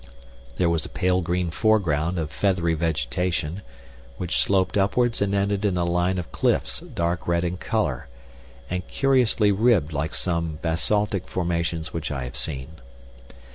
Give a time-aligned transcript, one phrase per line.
[0.55, 3.61] There was a pale green foreground of feathery vegetation,
[4.17, 8.07] which sloped upwards and ended in a line of cliffs dark red in color,
[8.67, 12.77] and curiously ribbed like some basaltic formations which I have seen.